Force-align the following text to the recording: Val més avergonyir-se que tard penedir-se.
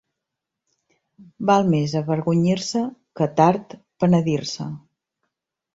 Val 1.49 1.69
més 1.75 1.93
avergonyir-se 2.01 2.83
que 3.21 3.29
tard 3.43 3.81
penedir-se. 4.05 4.71